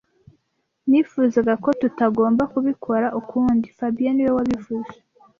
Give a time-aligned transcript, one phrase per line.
[0.89, 4.95] Nifuzaga ko tutagomba kubikora ukundi fabien niwe wabivuze